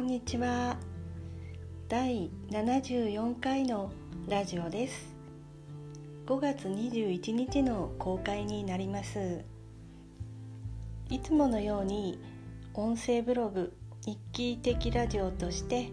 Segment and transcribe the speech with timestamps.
[0.00, 0.78] んにちは。
[1.88, 3.92] 第74回の
[4.28, 5.14] ラジオです。
[6.26, 9.44] 5月21日の公開になります。
[11.10, 12.18] いつものように
[12.72, 13.74] 音声ブログ
[14.06, 15.90] 日記的ラジオとして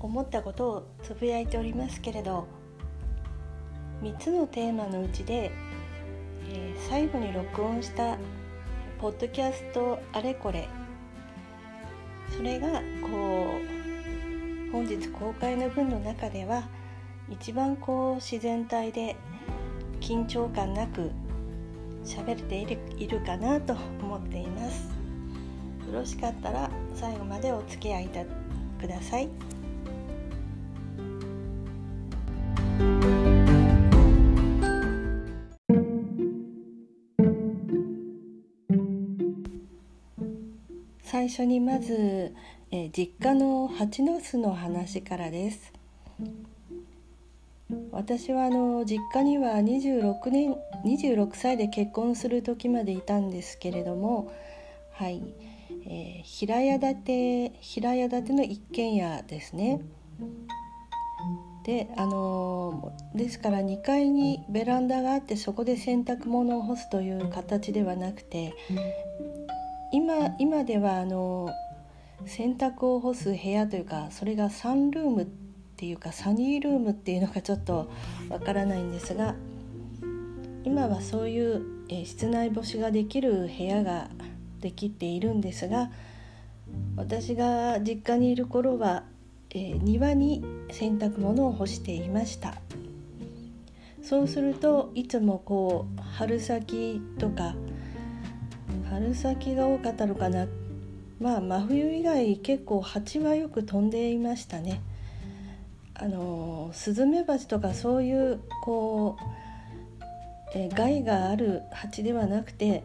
[0.00, 2.48] 思ったことをつぶやいておりますけれど
[4.02, 5.52] 3つのテーマのうちで、
[6.48, 8.18] えー、最後に録音した
[8.98, 10.68] ポッドキャストあれこれ
[12.30, 13.60] それがこ
[14.68, 16.68] う本日公開の文の中では
[17.30, 19.16] 一番こう自然体で
[20.00, 21.10] 緊張感なく
[22.04, 24.92] 喋れているいるかなと思っています。
[25.86, 28.08] よろしかったら最後までお付き合い
[28.80, 29.28] ください。
[41.14, 42.34] 最初にまず、
[42.72, 45.72] え実家の蜂の巣の話からです。
[47.92, 54.32] 私はあの実家には26年26歳で結婚する時までいたんですけれども
[54.90, 55.22] はい、
[55.86, 59.82] えー、平屋建て平屋建ての一軒家ですね。
[61.62, 68.56] であのですから2階にベランダがあってそこで洗濯物を干すという形ではなくて
[69.94, 71.48] 今今ではあの
[72.26, 75.26] 洗濯を干す部屋というかそれがサンルームっ
[75.76, 77.88] ていうかサニールームっていうのかちょっと
[78.28, 79.36] わからないんですが
[80.64, 84.08] 今はそういう、え室内干しができる部屋が
[84.60, 85.92] できているんですが
[86.96, 89.04] 私が実家にいる頃は、
[89.50, 90.42] え庭に
[90.72, 92.54] 洗濯物を干していました。
[94.02, 97.54] そうするといつもこう春先とか
[98.94, 100.46] 春先が多かったのかな
[101.18, 104.80] まあ真冬以外結構蜂はよく飛んでいましたね
[105.94, 109.24] あのスズメバチとかそういうこう
[110.54, 112.84] え害がある蜂ではなくて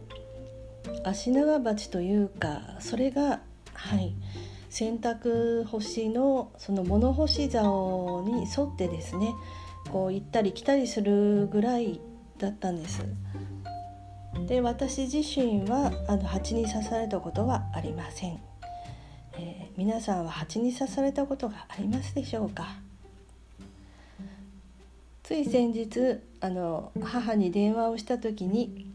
[1.03, 3.41] アシナガバチというかそれが
[3.75, 4.15] はい
[4.71, 9.35] 洗濯干しのその物干し竿に沿ってですね
[9.91, 12.01] こう行ったり来たりするぐらい
[12.39, 13.05] だったんです。
[14.49, 18.39] で私自身はあの蜂に刺されたことはありません、
[19.37, 22.67] えー、皆さんは蜂に刺されたことがありますでしょうか？
[25.21, 28.87] つい先日あの母に電話をした時に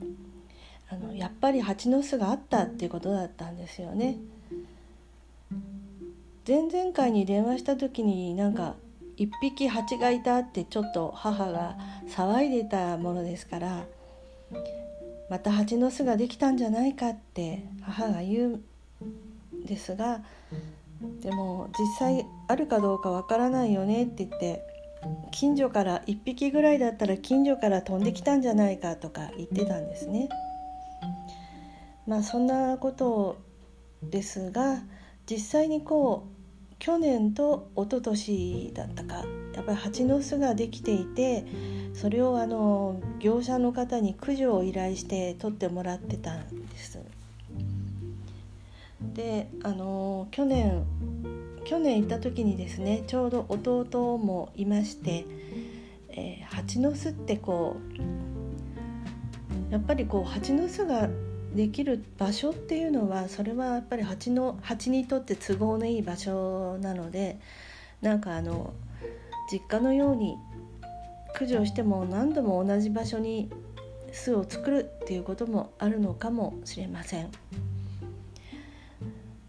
[0.90, 4.16] あのやっぱり蜂の巣があったっていうことだったんですよね。
[6.44, 8.74] 前々回に電話した時になんか
[9.16, 11.76] 一匹蜂がいたってちょっと母が
[12.08, 13.84] 騒いでたものですから
[15.30, 20.22] また蜂の巣ができたんじゃないかって母が言うんですが
[21.20, 24.62] でも実際あるかどうかわからないよねって言って
[25.32, 30.28] 近所から1匹ぐらいだったら近所から飛んできたんじゃないかとか言ってたんですね。
[32.06, 33.38] まあそんなこと
[34.02, 34.82] ですが
[35.26, 36.33] 実際にこう
[36.84, 39.24] 去年と一昨年だったか
[39.54, 41.46] やっぱり蜂の巣ができていて
[41.94, 46.98] それをあの業者の方に駆除を依頼して取ってもらってたんです。
[49.14, 50.84] であの去年
[51.64, 55.24] 去年行った時にですねちょうど弟もいまして、
[56.10, 57.78] えー、蜂の巣ってこ
[59.70, 61.08] うやっぱりこう蜂の巣が
[61.54, 67.38] できる場所っていうのはそれはやっぱり蜂の蜂にとって都合のいい場所なので
[68.02, 68.74] なんかあの
[69.52, 70.36] 実家のように
[71.34, 73.50] 駆除しても何度も同じ場所に
[74.12, 77.30] 巣を作るっていうこともあるのかもしれません。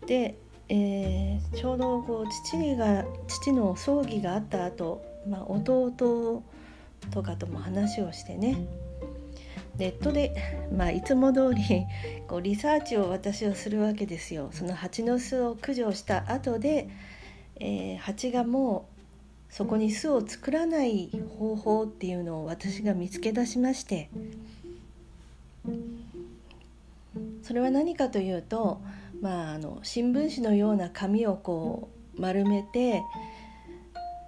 [0.07, 0.37] で、
[0.69, 6.43] えー、ちょうどこう父が父の葬儀があった後、まあ弟と
[7.23, 8.57] かとも話をしてね
[9.77, 10.35] ネットで、
[10.75, 11.85] まあ、いつも通り
[12.27, 14.49] こりリサーチを私はするわけですよ。
[14.51, 16.89] その蜂の巣を駆除した後で、
[17.59, 24.09] えー、蜂がもうそこに巣を作らない方法っていうのを私が見つけ出しまして
[27.41, 28.81] それは何かというと、
[29.21, 33.01] まあ、あの新聞紙のような紙をこう丸めて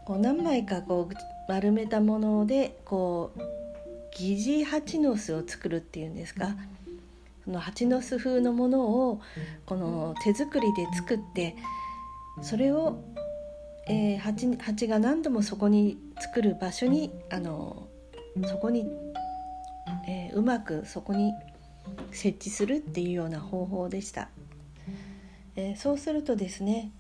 [0.05, 3.41] こう何枚かこう丸めたものでこう
[4.19, 6.55] 疑似蜂の巣を作るっていうんですか？
[7.45, 9.21] その蜂の巣風のものを
[9.65, 11.55] この手作りで作って
[12.41, 13.01] それを
[13.89, 17.87] えー、蜂蜂が何度もそこに作る場所にあの
[18.45, 18.85] そこに、
[20.09, 21.31] えー、うまくそこに
[22.11, 24.27] 設置するっていうような方法でした、
[25.55, 26.91] えー、そうするとですね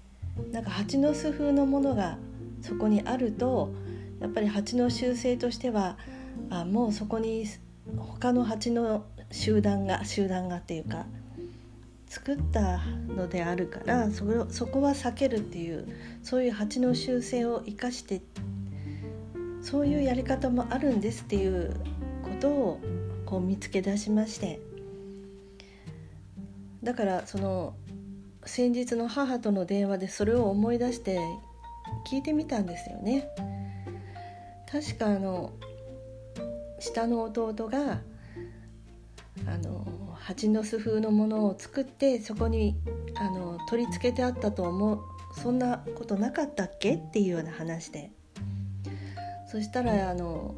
[0.53, 2.17] なんか蜂の巣風のものが
[2.61, 3.73] そこにあると
[4.21, 5.97] やっぱり蜂の習性としては
[6.49, 7.45] あもうそこに
[7.97, 11.05] 他の蜂の集団が集団がっていうか
[12.07, 15.87] 作ったのであるからそれそこは避けるっていう
[16.23, 18.21] そういう蜂の習性を生かして
[19.61, 21.73] そういうやり方もあるんですっていう
[22.23, 22.79] ことを
[23.25, 24.61] こう見つけ出しまして
[26.81, 27.75] だからその
[28.45, 31.19] 先日の母との電話でそれを思い出して
[32.09, 33.27] 聞いてみたんですよね。
[34.71, 35.51] 確かあの
[36.79, 38.01] 下の弟が
[39.45, 39.85] あの
[40.15, 42.75] 蜂の巣風のものを作ってそこに
[43.15, 44.99] あの取り付けてあったと思う
[45.39, 48.11] そんなことなかったっけっていうような話で。
[49.49, 50.55] そしたらあの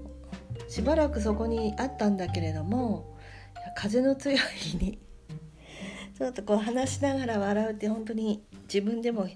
[0.68, 3.18] しばらくそこにあったんだけれども
[3.76, 5.00] 風の強い日に
[6.18, 9.28] ちょっとこう話しながら笑うって本当に自分でも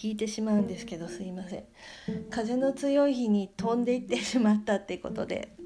[0.00, 1.64] 引いてしまうんですけどすいません。
[2.30, 5.57] 風の強い日に飛んでいってしまったってことで。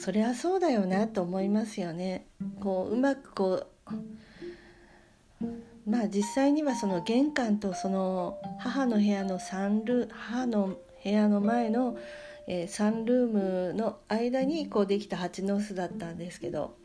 [0.00, 2.26] そりゃそうだよなと思いますよね。
[2.60, 5.44] こううまくこう
[5.86, 11.98] まあ実際にはその玄関とその母の部屋のサンル母の部屋の前の、
[12.46, 16.76] えー、サンルームの間にこうできた蜂の巣だったんですけど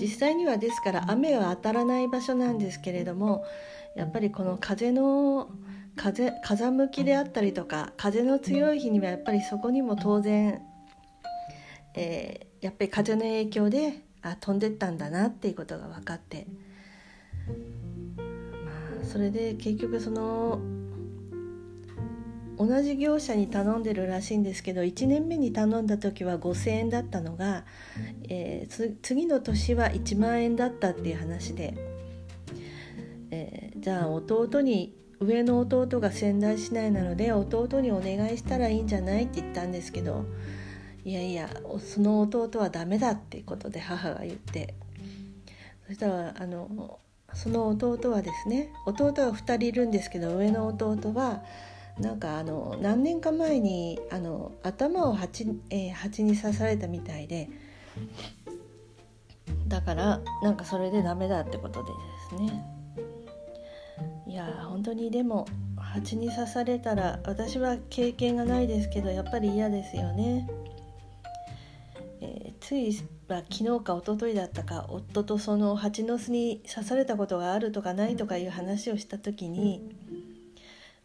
[0.00, 3.44] 実際にはですから雨は当たらない場所なんですけれども
[3.96, 5.50] やっぱりこの風の
[5.96, 10.62] 風風向きであったりとか風の強い日にはやっぱりそこにも当然
[11.96, 16.46] えー、やっぱり風の影響であ飛んでったんだなっていうことが分かって、
[18.16, 18.22] ま
[19.02, 20.60] あ、それで結局その
[22.58, 27.64] 同じ業者に頼んでるらしいんですけど1年目に頼んだ時は5,000円だったのが、
[28.28, 31.74] えー、次の年は1万円だったっていう話で、
[33.30, 40.26] えー、じゃあ弟に上の弟が仙台市内なので弟にお願いしたらいいんじゃないって言ったんですけど
[41.06, 41.48] いやいや
[41.78, 44.74] その弟はダメだっていうことで母が言って
[45.86, 46.98] そしたらあの
[47.32, 51.44] その弟はですね弟は2人いるんですけど上の弟は
[52.00, 57.50] なんかあの何年か前にあの頭を蜂,、えー、蜂に刺されたみたいで
[59.68, 61.90] だからなんかそれでダメだってことで
[62.40, 62.64] ですね
[64.26, 70.48] いや本当にでも蜂に刺されたら私は経験がないですけどやっぱり嫌ですよね。
[72.66, 79.94] ついは昨日か一昨日だったか夫とその蜂の巣に刺されたことがあるとかないとかいう話をした時に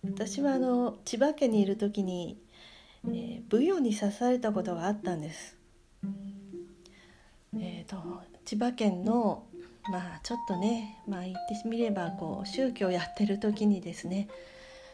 [0.03, 2.39] 私はあの千葉県にいる時に、
[3.05, 5.55] えー、ブヨに刺されたことがあったんです。
[7.53, 8.01] えーと、
[8.43, 9.43] 千葉県の
[9.91, 14.29] まあちょっとね、まあ、言ってみればこう宗教やってる時にですね、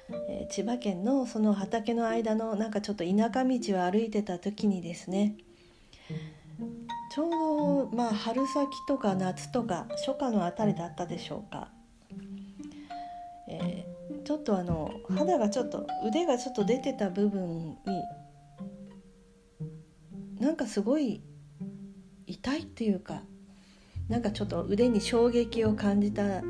[0.09, 5.37] えー、千葉県のその畑の間のなんかちょっと田舎道を歩いてた時にですね
[7.17, 11.69] ちょうど、まあ、春先とか夏とか初夏のあたりだったでしょうか、
[13.49, 18.03] えー、ちょっとあの肌がちょっと腕がちょっと出てた部分に
[20.39, 21.23] なんかすごい
[22.27, 23.23] 痛いっていうか
[24.09, 26.43] なんかちょっと腕に衝撃を感じた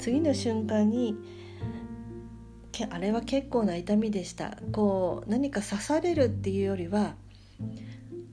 [0.00, 1.14] 次の瞬間に
[2.90, 4.58] あれは結構な痛みでした。
[4.72, 7.14] こう何か刺されるっていうよりは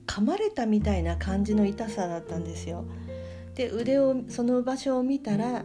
[0.06, 2.84] 噛まれたみたいな感じの痛さだったんですよ。
[3.54, 5.64] で腕をその場所を見たら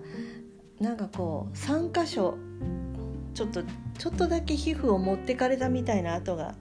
[0.79, 2.37] なんかこう3箇所
[3.33, 3.63] ちょっと
[3.97, 6.55] ちょっとだけ皮膚を持ってかれたみたいな跡が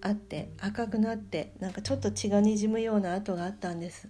[0.00, 4.08] あって赤くなってなんかちょっと血がにじむような跡があったんです。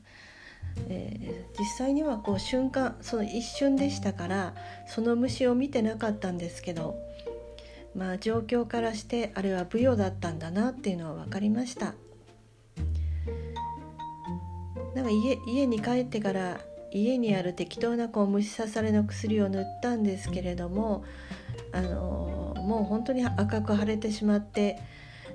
[0.88, 4.54] えー、実際にはこう瞬間その一瞬でしたから
[4.88, 6.96] その虫を見てなかったんですけど
[7.94, 11.94] まあ状況からしてあれは舞踊だったんだなっていうのは分かりました。
[14.94, 16.60] なんか家家に帰ってから
[16.92, 21.04] 家にある適当なこう虫刺されの薬を塗ったんですけれども
[21.72, 24.78] あのもう本当に赤く腫れてしまって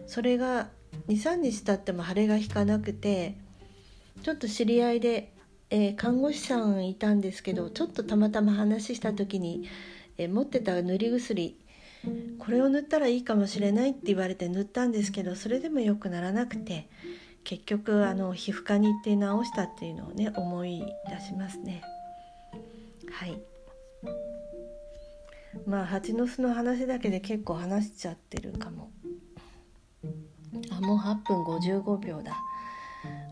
[0.08, 0.70] それが
[1.10, 3.36] 23日経っても腫れが引かなくて
[4.24, 5.34] ちょっと知り合いで、
[5.70, 9.68] えー、看護師さんいたんですけどちょっとたまたま話した時に、
[10.18, 11.58] えー、持ってた塗り薬
[12.38, 16.88] これを塗ったらいいかもしれないって言われて塗ったんですけどそれでも良くならなくて
[17.44, 21.82] 結局あの皮膚科に行って治したっていうのをね思い出しますね。
[23.12, 23.42] はい。
[25.66, 28.92] まあ蜂の巣の話だけで結構話しちゃってるかも。
[30.72, 32.38] あもう8分55秒だ。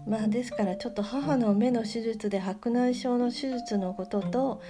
[0.08, 4.62] まあですからちょっと母の目の手術で白内障の手術のことと、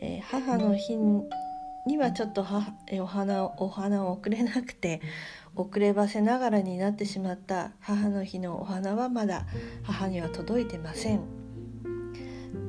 [0.00, 0.96] えー、母の日
[1.88, 5.00] にはちょっとはお花をお花を送れなくて
[5.56, 9.46] 遅ればせながらになってしまった母の日のお花はまだ
[9.82, 11.22] 母には届いてません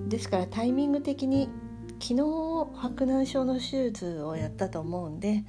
[0.07, 1.49] ですからタイミング的に
[2.01, 5.43] 昨日白内障の手術をやったと思うんで、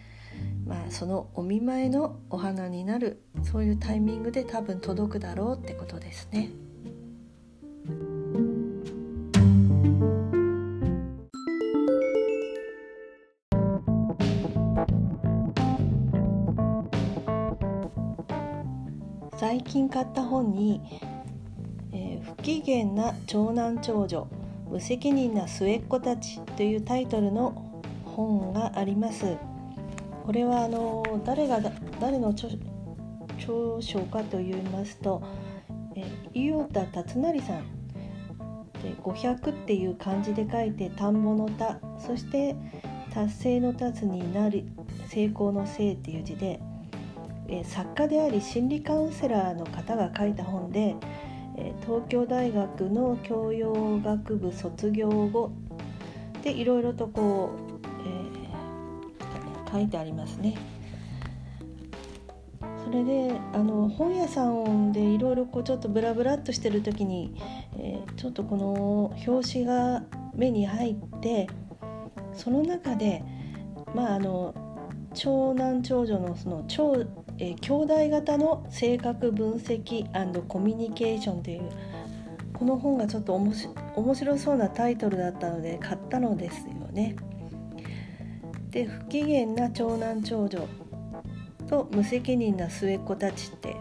[0.67, 6.51] まあ、そのお見舞いのお花になるそういうタイミングで多分届くだろうってことですね。
[19.71, 20.81] 近買った本に、
[21.93, 24.27] えー、不機嫌な長男長女
[24.69, 27.73] 無責任な末っ子たちというタイトルの
[28.05, 29.37] 本があります。
[30.27, 31.61] これはあの誰が
[32.01, 32.51] 誰の著
[33.81, 35.23] 書かと言いますと、
[35.95, 37.65] えー、伊予田達成さん。
[38.83, 42.57] で500っていう漢字で書いて田んぼの田そして
[43.15, 44.65] 達成の達になる
[45.09, 46.61] 成功の成っていう字で
[47.51, 50.95] え作家であり心理カウンセラーの方が書いた本で、
[51.57, 55.51] え東京大学の教養学部卒業後
[56.43, 60.57] でいろいろとこう、えー、書いてありますね。
[62.85, 67.35] それであの本屋さんでいろいろこうちょっとブラブラっとしてる時に、
[67.79, 70.03] えー、ちょっとこの表紙が
[70.35, 71.49] 目に入って
[72.33, 73.23] その中で
[73.95, 74.55] まああの
[75.15, 77.05] 長男長女のその長
[77.41, 80.07] えー、兄弟型の性格分析
[80.47, 81.63] コミュニケーションという
[82.53, 87.17] この本がちょっと面白そうなタイトルだったので買ったのですよね。
[88.69, 90.69] で不機嫌な長男長女
[91.67, 93.75] と無責任な末っ子たちって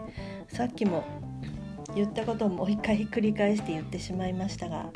[0.48, 1.04] さっきも
[1.94, 4.90] 言ったことをもう一回繰り返して言ってしまいましたが、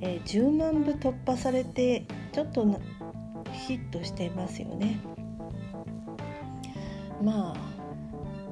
[0.00, 2.66] えー、10万部突破されてちょっと
[3.52, 4.98] ヒットしていますよね。
[7.22, 7.71] まあ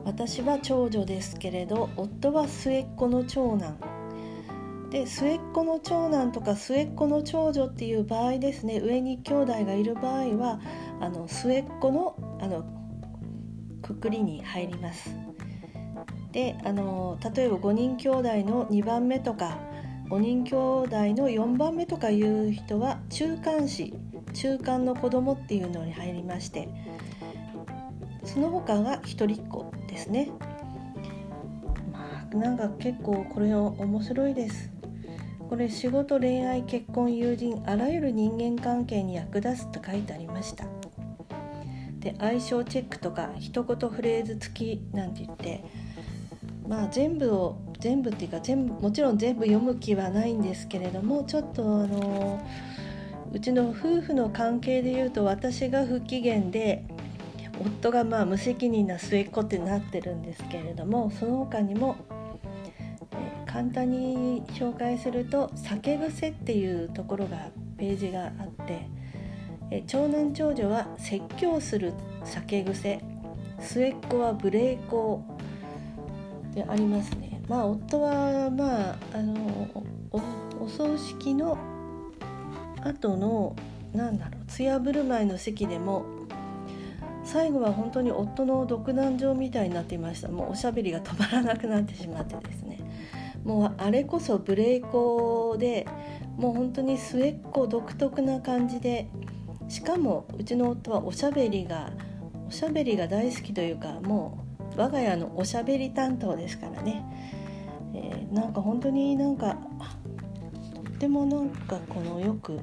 [0.05, 3.79] 私は長女ですけれど夫は末っ子の長男。
[4.91, 10.61] で末っ子の長男とか末っ子の長女っていう場合ですね上に兄弟がいる場合は
[11.01, 12.65] あの末っ子のあの
[13.83, 15.15] くくりに入ります。
[16.33, 19.59] であの例えば5人兄弟の2番目とか
[20.11, 23.95] 5人兄弟の4番目とかいう人は中間子
[24.33, 26.69] 中間の子供っていうのに入りまして
[28.25, 29.73] その他が一人っ子。
[29.91, 30.31] ですね。
[31.93, 34.71] まあなんか結構これ面白いです。
[35.49, 40.65] これ仕事恋愛結婚友人あらゆる人間関係に役立つと書いてありました。
[41.99, 45.65] で相性チェックとか一言フレーズ付きなんて言って
[46.67, 52.41] まあ全部を全部っていうか全部もちろん全部読む気はないんですけれどもちょっとあの
[53.33, 56.85] うちの夫婦の関係でいうと私が不機嫌で
[57.61, 61.97] 夫がまあ無責任な末っ子ってなってるんですけれどもその他にも、
[63.13, 68.89] えー、簡単に紹介すると「酒癖」っていうところがページがあって、
[69.71, 71.93] えー、長男長女は説教する
[72.25, 73.01] 酒癖
[73.59, 75.23] 末っ子は無礼講
[76.55, 77.43] でありますね。
[77.47, 79.37] まあ夫はまああの
[80.61, 81.59] お葬式の
[82.83, 83.55] 後の
[83.93, 86.20] なんだろう艶ぶる前の席でも
[87.33, 90.29] 最後は本当に夫の独壇場みたいになっていました。
[90.29, 92.81] もうおしゃべりが止まらなくなってしまってですね。
[93.45, 95.87] もうあれこそブレイコで
[96.37, 99.09] もう本当に末っ子独特な感じで
[99.69, 101.93] しかもうちの夫はおしゃべりが
[102.49, 104.45] おしゃべりが大好きというかも
[104.77, 107.05] う我が家のおしゃべり担当ですからね、
[107.95, 109.57] えー、なんか本当になんか
[110.75, 112.59] とってもなんかこのよく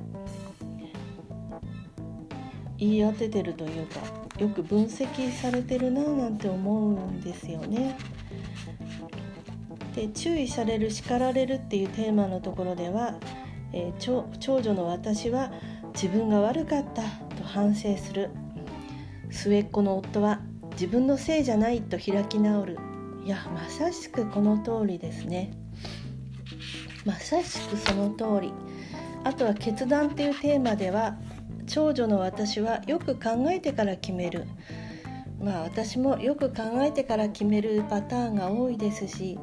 [2.78, 7.98] 言い当ててるというかよく分析されてるななんて思うんですよね。
[9.96, 13.16] で注意される叱られるっていうテーマのところでは、
[13.74, 15.52] えー、長女の私は
[15.96, 17.02] 自分が悪かった
[17.36, 18.30] と反省する。
[19.32, 20.40] 末っ子の夫は
[20.74, 22.78] 自分のせいじゃないと開き直る。
[23.26, 25.52] いやまさしくこの通りですね。
[27.04, 28.54] まさしくその通り。
[29.24, 31.18] あとは決断っていうテーマでは
[31.68, 34.46] 長女の私はよく考えてから決める。
[35.40, 39.38] まあ私もよく考えてから決めるパターンが多いですし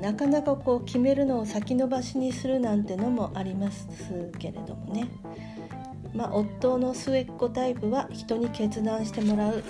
[0.00, 3.86] なかなかこう決めるのを先延ばしにするなんてのもあります
[4.38, 5.08] けれどもね。
[6.14, 9.62] まあ夫の末っ子タイプは人に決断してもらう。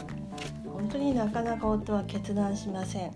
[0.64, 3.02] 本当になかなか夫は決断しません。
[3.02, 3.11] いや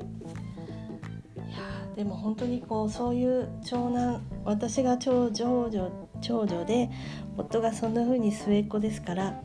[1.97, 6.91] でも本当にこうそういう長男私が長女長女で
[7.37, 9.41] 夫がそんな風に末っ子ですから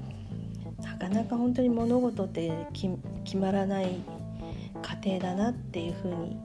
[0.81, 3.99] なかなか本当に物事って決まらない
[5.03, 6.37] 家庭だなっていう風に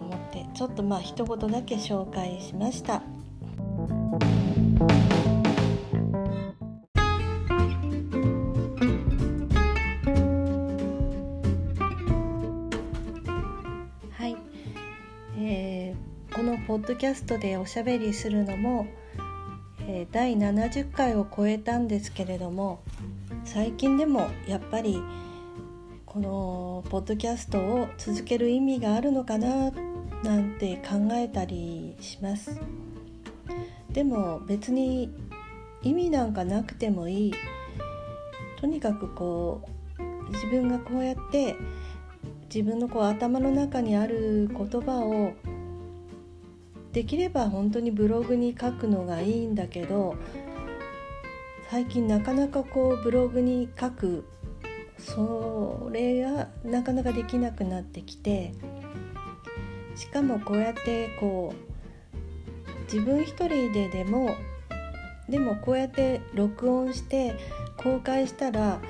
[0.00, 3.02] 思ってちょっとまあ一言だけ紹介しました。
[17.00, 18.86] キャストでおしゃべりするのも、
[19.88, 22.82] えー、第70回を超えたんですけれども
[23.46, 25.00] 最近でもやっぱり
[26.04, 29.70] このポッドキャストを続ける意味があるのかな
[30.22, 32.60] なんて考えたりします。
[33.90, 35.10] でも別に
[35.80, 37.34] 意味なんかなくてもいい。
[38.60, 39.62] とにかくこ
[39.98, 41.56] う自分がこうやって
[42.54, 45.32] 自分のこう頭の中にある言葉を
[46.92, 50.16] できれば本当にブログに書くのがいいんだけど
[51.70, 54.24] 最近なかなかこうブログに書く
[54.98, 58.54] それがなかなかできなくなってきて
[59.94, 64.34] しかもこうやってこう自分一人ででも
[65.28, 67.36] でもこうやって録音して
[67.76, 68.80] 公開したら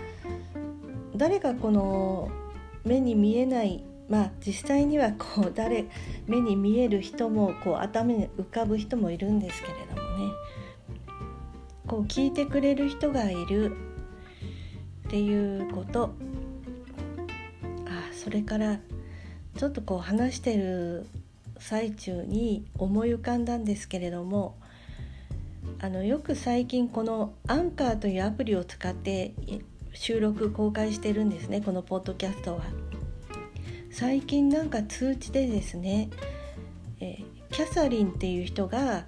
[1.15, 2.31] 誰かこの
[2.85, 5.87] 目に見えないまあ実際にはこう誰
[6.27, 10.33] 目に見える人もこう頭に浮かぶ人もいるんですけれどもね
[11.87, 13.77] こう聞いてくれる人がいる
[15.07, 16.13] っていうこと
[17.87, 18.81] あそれから
[19.57, 21.07] ちょっとこう話してる
[21.59, 24.57] 最中に思い浮かんだんですけれども
[25.79, 29.35] あのよく最近このアンカーというアプリを使って
[29.93, 32.80] 収録公開してるんですねこのポッドキャストは。
[33.91, 36.11] 最近なんか通知でですね、
[37.01, 39.05] えー、キャサリンっていう人が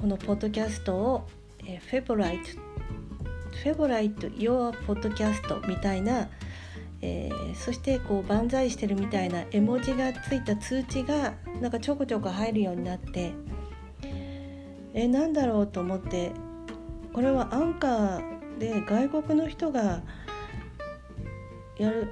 [0.00, 1.28] このポッドキャストを、
[1.66, 2.44] えー、 favorite
[3.58, 6.28] favorite Your Podcast みたいな、
[7.00, 13.32] えー、そしてこう万歳してるみたいな絵文字がついた通知がなんかちょこちょこ入るようになって
[14.94, 16.32] えなんだろうと思って
[17.12, 20.02] これはアンカーで外国の人が
[21.78, 22.08] やる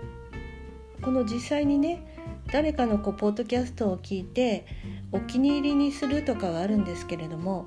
[1.03, 2.05] この実際にね
[2.53, 4.67] 誰かのこうポッドキャストを聞いて
[5.13, 7.67] お気に入りにするとかはあるんですけれども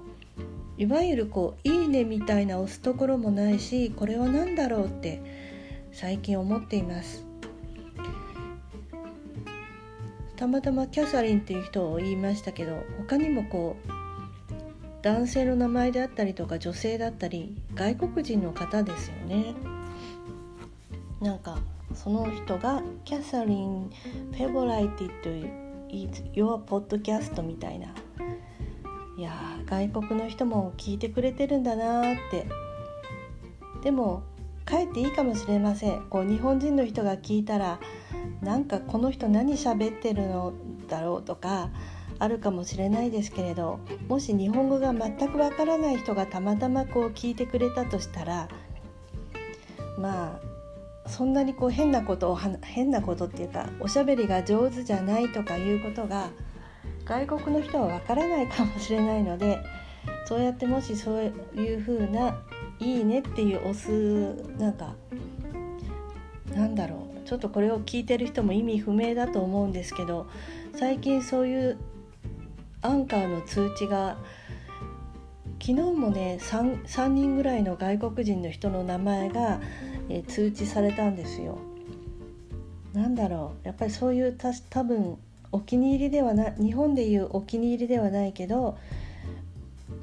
[0.78, 5.22] いわゆるこう「いいね」みたいな押すところもないしこれは何だろうって
[5.91, 7.26] 最近思っています。
[10.36, 14.04] たまたまキャサリンっていう人を言いましたけど他にもこう
[15.04, 19.54] 男性の名前であったりとか女性だったり外国人の方ですよね。
[21.22, 21.60] なんか
[21.96, 23.90] その人がキャサリン・
[24.32, 27.94] フェボライティという Your Podcast みたいな。
[29.16, 29.32] いや
[29.68, 32.46] 外国の人も聞いてくれてるんだなって。
[33.84, 34.24] でも
[34.66, 36.02] かえっていいかもしれません。
[36.10, 37.80] こう日本人の人が聞いたら
[38.42, 40.54] なんかこの人何喋ってるの
[40.88, 41.70] だろうとか
[42.20, 48.48] あるかもしれないですけれどもし日本語が全くわからない人がたまたまこう聞いてくれたとしたら
[49.98, 50.53] まあ
[51.08, 56.30] そんなにこう変なことを変なことっていうかおしゃべりが上手じゃないとかいうことが
[57.06, 59.60] 外国の人はわからないかもしれないので
[60.26, 62.42] そうやってもしそういう風な
[62.80, 63.89] 「いいね」っていう押す
[64.58, 64.96] なんか
[66.56, 70.28] なんだろうちょっとこれを聞いてる人も意味不明だと思うんですけど
[70.76, 71.78] 最近そういう
[72.82, 74.18] アンカーの通知が
[75.62, 79.62] 昨日もね 3, 3人ぐらいの外国人の人の名前が、
[80.10, 81.58] え通知されたんですよ。
[82.94, 85.18] なんだろうやっぱりそういうた多分
[85.52, 88.78] お気に入りではな日本でいうお気に入りではないけど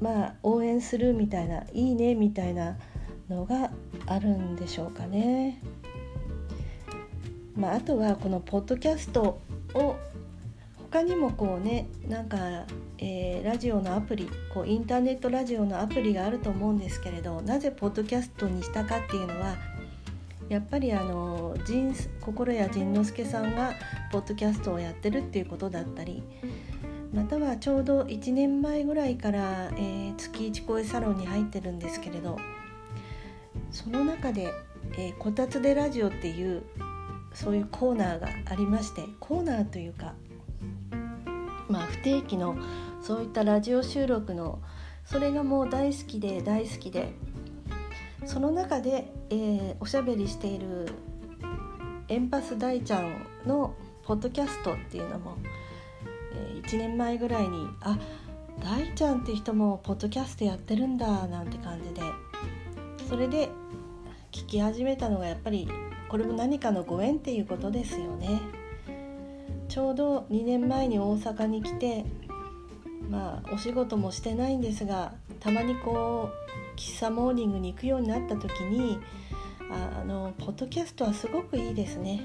[0.01, 2.77] まあ応援するみたいないいねみたいな
[3.29, 3.71] のが
[4.07, 5.61] あるんでしょうかね。
[7.57, 9.41] まあ、あとはこのポッドキャスト
[9.75, 9.97] を
[10.91, 12.39] 他にもこうねなんか、
[12.99, 19.57] えー、ラジオのアプリこうインターネットラジオのアプリがあると思うんですけれどなぜポッドキャストにしたかっていうのは
[20.51, 23.73] やっぱりあの仁心谷仁之助さんが
[24.11, 26.25] ポッドキャストをやってるっていうことだったり
[27.15, 32.37] またはちょうど1年前ぐらいから、えー、月一声サロンに入ってるんですけれど
[33.71, 34.53] その中で
[34.99, 36.65] 「えー、こたつでラジオ」っていう
[37.33, 40.15] そういうコーナーがありましてコーナーというか
[41.69, 42.57] まあ不定期の
[43.01, 44.59] そういったラジオ収録の
[45.05, 47.13] それがもう大好きで大好きで
[48.25, 50.89] その中で、えー、おしゃべりしている
[52.09, 55.37] エンパス大ちゃんのポッドキャストっていうのも、
[56.35, 57.99] えー、1年前ぐらいにあ
[58.63, 62.03] 大ちゃんって人もポッドキャストやってるんだなんて感じで
[63.09, 63.49] それで
[64.33, 65.69] 聞き始めたのがやっぱり
[66.09, 68.41] これも何かのご縁っていうことですよね。
[69.69, 72.05] ちょうど2年前に大阪に来て
[73.09, 78.99] まあお仕事もしてないんですがたまにこう喫茶モーニングに行くようになった時に
[79.71, 82.23] あのポッドキャストはすごくいいですね。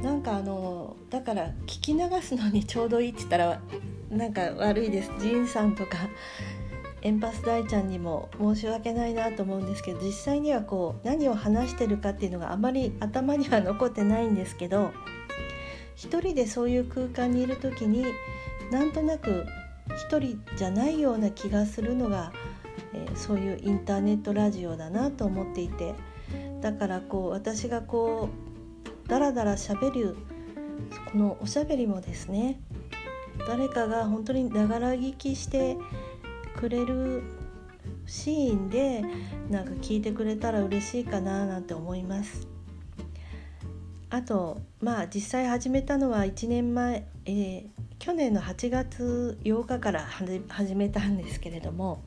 [0.00, 3.60] なんかあのだから聞き流すのに ちょうどいいって言ったら
[4.08, 5.10] なんか悪いです。
[5.18, 5.98] ジンさんとか
[7.02, 14.92] エンパス大ちゃんにも申し訳ないなと思うんですけど実際にはこう何を話してるかっていうのがあまり頭には残ってないんですけど
[15.94, 18.04] 一人でそういう空間にいる時に
[18.70, 19.46] なんとなく
[19.96, 22.32] 一人じゃないような気がするのが、
[22.94, 25.94] えー、そういうインターネットラジオだなと思っていて
[26.60, 28.28] だからこう私がこ
[29.06, 30.16] うダラダラしゃべる
[31.12, 32.60] このおしゃべりもですね
[33.46, 35.76] 誰かが本当にながら聞きして
[36.56, 37.22] くれる
[38.06, 39.02] シーンで
[39.50, 42.48] なんか聞いてくれたら嬉しいかななんて思います。
[44.10, 50.06] あとまあ実際始めたのは1年前、えー、去年の8月8日から
[50.48, 52.02] 始めたんですけれども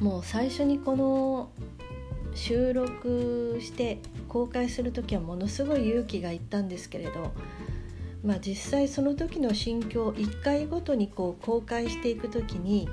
[0.00, 1.50] もう最初にこの
[2.34, 7.32] 収録して公開する時はものすごい勇気がいったんですけれど
[8.24, 12.88] まあ、実際その時の心境を1回ごとにこう公開していく時に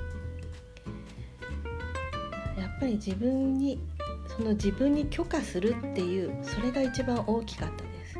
[2.56, 3.80] やっぱり自分に
[4.28, 8.18] その自分に許可するっていうそれが一番大きかったです。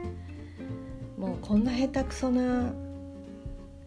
[1.19, 2.73] もうこんな下手くそな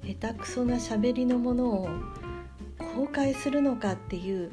[0.04, 1.90] 下手くそな喋りのものを
[2.96, 4.50] 公開するのかっていう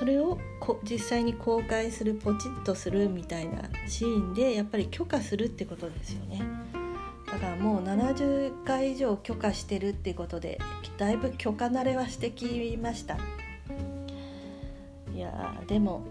[0.00, 6.40] それをこ実際に公開するポチッとするみたいなシーンでやっぱり許可するってことですよね。
[7.30, 10.58] だからもう70回以上許可してるっていうことで
[10.96, 13.18] だいぶ許可慣れはしてきました。
[15.14, 16.02] いやでも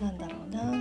[0.00, 0.72] なんだろうな。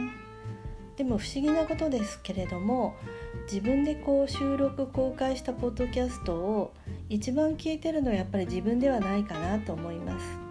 [0.98, 2.96] でも不思議なことですけれども
[3.44, 6.74] 自分でこう収録公開したポッドキャストを
[7.10, 10.43] 一番聞いてるのはやっぱり自分ではないかなと思います。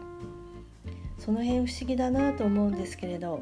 [1.25, 3.41] その辺不思議だなと思うんですけれど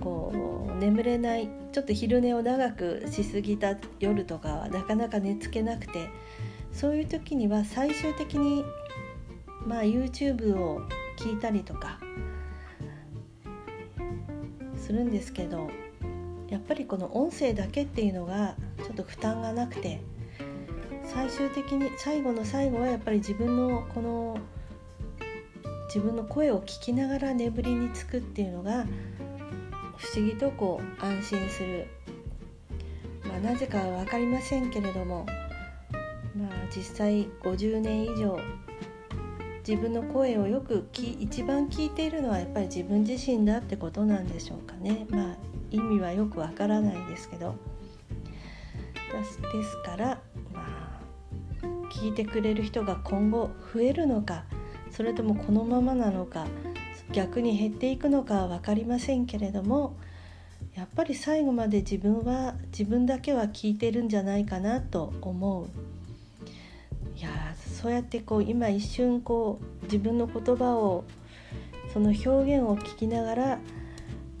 [0.00, 6.08] こう眠れないちょっと昼寝を長くしすぎた夜とかはなかなか寝つけなくて
[6.72, 8.64] そういう時には最終的に
[9.64, 10.82] まあ YouTube を
[11.16, 12.00] 聞いたりとか
[14.76, 15.70] するんですけど
[16.48, 20.00] やっぱりこの音声だけっていうのがちょっと負担がなくて
[21.04, 24.38] 最終的に最後の最後はやっぱり自分のこの
[25.94, 28.84] 自分の声を聞きながら眠りにつくっていうのが
[29.96, 31.86] 不思議とこう安心する、
[33.22, 35.24] まあ、なぜかは分かりませんけれども、
[36.34, 38.36] まあ、実際50年以上
[39.66, 45.06] 自分の声をよくき一番聞いているのはやっぱり自分自身だってことなんでしょうかね。
[45.10, 45.36] まあ
[45.70, 47.54] 意味はよくわからないですけど。
[49.12, 50.20] ですから、
[50.52, 51.00] ま
[51.62, 54.44] あ、聞いてくれる人が今後増えるのか
[54.96, 56.46] それともこのままなのか
[57.12, 59.96] 逆に減っていくのかは分かりませんけれども
[60.74, 65.66] やっぱり最後まで自分は自分だけは聞いてるんじゃないかなと思う
[67.18, 71.04] いやそうやってこう今一瞬こう自分の言葉を
[71.92, 72.28] その表
[72.58, 73.58] 現を聞きながら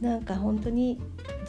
[0.00, 1.00] なんか本当に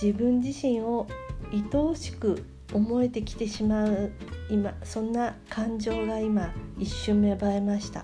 [0.01, 1.07] 自分自身を
[1.51, 4.11] 愛おしく思えてきてしまう
[4.49, 8.03] 今そんな感情が今一瞬芽生えました。